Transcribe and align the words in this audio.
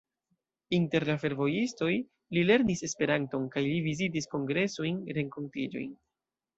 Inter 0.77 1.01
la 1.09 1.15
fervojistoj 1.23 1.91
li 2.39 2.45
lernis 2.49 2.83
Esperanton 2.89 3.47
kaj 3.57 3.67
li 3.69 3.87
vizitis 3.91 4.31
kongresojn, 4.35 5.03
renkontiĝojn. 5.23 5.97